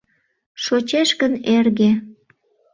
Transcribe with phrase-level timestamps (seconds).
[0.63, 1.91] Шочеш гын эрге